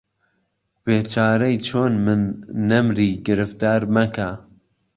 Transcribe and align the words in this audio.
بێچارهی 0.85 1.57
چۆن 1.67 1.93
من، 2.05 2.21
نهمری، 2.69 3.11
گرفتار 3.27 3.81
مهکه 3.95 4.29